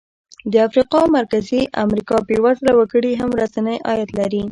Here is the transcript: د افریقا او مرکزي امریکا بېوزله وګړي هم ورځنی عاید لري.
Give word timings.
د 0.51 0.53
افریقا 0.67 0.97
او 1.03 1.07
مرکزي 1.19 1.61
امریکا 1.83 2.15
بېوزله 2.27 2.71
وګړي 2.75 3.13
هم 3.21 3.29
ورځنی 3.33 3.77
عاید 3.87 4.09
لري. 4.19 4.43